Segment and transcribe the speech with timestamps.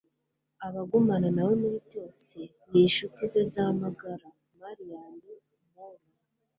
[0.67, 2.37] abagumana nawe muri byose-
[2.69, 4.27] ni inshuti zawe magara.-
[4.59, 6.05] marilyn monroe